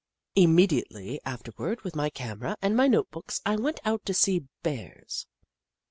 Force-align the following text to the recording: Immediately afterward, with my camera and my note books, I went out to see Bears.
Immediately 0.33 1.21
afterward, 1.25 1.81
with 1.81 1.95
my 1.95 2.09
camera 2.09 2.57
and 2.59 2.75
my 2.75 2.87
note 2.87 3.11
books, 3.11 3.39
I 3.45 3.55
went 3.55 3.79
out 3.85 4.03
to 4.07 4.15
see 4.15 4.47
Bears. 4.63 5.27